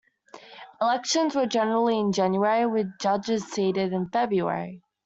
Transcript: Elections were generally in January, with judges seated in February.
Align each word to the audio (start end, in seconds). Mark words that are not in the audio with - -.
Elections 0.81 1.35
were 1.35 1.45
generally 1.45 1.99
in 1.99 2.11
January, 2.11 2.65
with 2.65 2.97
judges 2.99 3.45
seated 3.45 3.93
in 3.93 4.09
February. 4.09 4.81